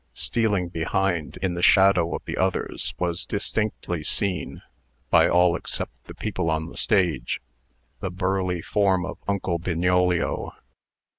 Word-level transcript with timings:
Stealing 0.15 0.67
behind, 0.69 1.37
in 1.43 1.53
the 1.53 1.61
shadow 1.61 2.15
of 2.15 2.25
the 2.25 2.35
others, 2.35 2.95
was 2.97 3.23
distinctly 3.23 4.03
seen 4.03 4.63
(by 5.11 5.29
all 5.29 5.55
except 5.55 5.91
the 6.05 6.15
people 6.15 6.49
on 6.49 6.65
the 6.69 6.75
stage) 6.75 7.39
the 7.99 8.09
burly 8.09 8.63
form 8.63 9.05
of 9.05 9.19
Uncle 9.27 9.59
Bignolio. 9.59 10.53